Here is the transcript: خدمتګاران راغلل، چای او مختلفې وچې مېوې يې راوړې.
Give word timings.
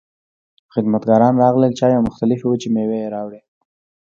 خدمتګاران 0.73 1.33
راغلل، 1.43 1.71
چای 1.79 1.93
او 1.97 2.05
مختلفې 2.09 2.45
وچې 2.47 2.69
مېوې 2.75 2.97
يې 3.03 3.11
راوړې. 3.15 3.41